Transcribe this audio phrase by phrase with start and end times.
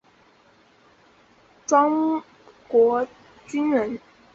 [1.67, 2.23] 庄
[2.67, 3.07] 国
[3.47, 3.99] 钧人。